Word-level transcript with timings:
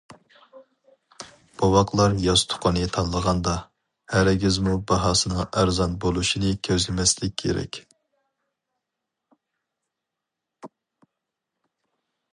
بوۋاقلار 1.61 2.15
ياستۇقىنى 2.21 2.87
تاللىغاندا، 2.95 3.53
ھەرگىزمۇ 4.15 4.73
باھاسىنىڭ 4.93 5.43
ئەرزان 5.45 5.93
بولۇشىنى 6.07 6.57
كۆزلىمەسلىك 6.69 7.39
كېرەك. 7.43 7.81